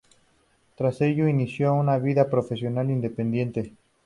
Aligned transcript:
Tras 0.77 0.99
ello 1.01 1.27
inició 1.27 1.75
una 1.75 1.99
vida 1.99 2.27
profesional 2.27 2.89
independiente. 2.89 3.71